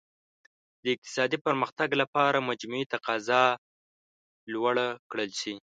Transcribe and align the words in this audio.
د 0.83 0.85
اقتصادي 0.95 1.37
پرمختګ 1.45 1.89
لپاره 2.01 2.45
مجموعي 2.49 2.85
تقاضا 2.93 3.43
لوړه 4.53 4.87
کړل 5.11 5.31
شي. 5.41 5.53